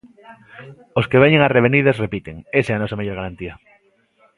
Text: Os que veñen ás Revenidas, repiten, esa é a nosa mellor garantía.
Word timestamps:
Os 0.99 1.05
que 1.09 1.21
veñen 1.23 1.45
ás 1.47 1.53
Revenidas, 1.57 2.01
repiten, 2.05 2.35
esa 2.59 2.71
é 2.71 2.75
a 2.75 2.81
nosa 2.81 2.97
mellor 2.99 3.17
garantía. 3.19 3.53